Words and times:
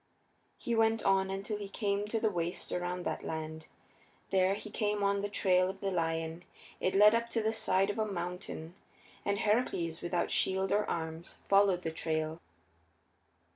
He 0.57 0.73
went 0.73 1.03
on 1.03 1.29
until 1.29 1.59
he 1.59 1.69
came 1.69 2.07
to 2.07 2.19
the 2.19 2.31
waste 2.31 2.71
around 2.71 3.05
that 3.05 3.21
land: 3.21 3.67
there 4.31 4.55
he 4.55 4.71
came 4.71 5.03
on 5.03 5.21
the 5.21 5.29
trail 5.29 5.69
of 5.69 5.79
the 5.79 5.91
lion; 5.91 6.43
it 6.79 6.95
led 6.95 7.13
up 7.13 7.29
the 7.29 7.53
side 7.53 7.91
of 7.91 7.99
a 7.99 8.11
mountain, 8.11 8.73
and 9.23 9.37
Heracles, 9.37 10.01
without 10.01 10.31
shield 10.31 10.71
or 10.71 10.89
arms, 10.89 11.37
followed 11.47 11.83
the 11.83 11.91
trail. 11.91 12.39